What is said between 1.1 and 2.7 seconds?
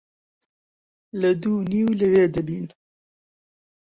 لە دوو و نیو لەوێ دەبین.